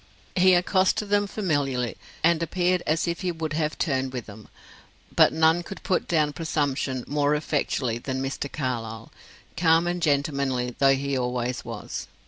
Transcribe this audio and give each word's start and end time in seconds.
He 0.35 0.55
accosted 0.55 1.09
them 1.09 1.27
familiarly, 1.27 1.95
and 2.23 2.41
appeared 2.41 2.81
as 2.87 3.07
if 3.07 3.21
he 3.21 3.31
would 3.31 3.53
have 3.53 3.77
turned 3.77 4.13
with 4.13 4.25
them; 4.25 4.47
but 5.15 5.31
none 5.31 5.61
could 5.61 5.83
put 5.83 6.07
down 6.07 6.33
presumption 6.33 7.03
more 7.05 7.35
effectually 7.35 7.99
than 7.99 8.19
Mr. 8.19 8.51
Carlyle, 8.51 9.11
calm 9.55 9.85
and 9.85 10.01
gentlemanly 10.01 10.73
though 10.79 10.95
he 10.95 11.15
always 11.15 11.63
was. 11.63 12.07